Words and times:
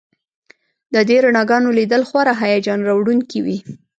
د 0.93 0.95
دې 1.09 1.17
رڼاګانو 1.25 1.69
لیدل 1.77 2.01
خورا 2.09 2.33
هیجان 2.41 2.79
راوړونکي 2.89 3.39
وي 3.45 3.57